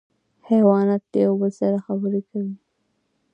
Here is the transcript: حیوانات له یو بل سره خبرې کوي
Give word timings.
حیوانات 0.47 1.03
له 1.11 1.17
یو 1.25 1.33
بل 1.41 1.51
سره 1.61 1.77
خبرې 1.85 2.21
کوي 2.29 2.55